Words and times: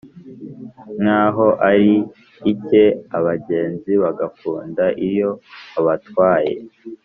nkaho 1.01 1.47
ari 1.69 1.93
icye, 2.51 2.85
abagenzi 3.17 3.91
bagakunda 4.03 4.85
iyo 5.09 5.29
abatwaye. 5.79 6.53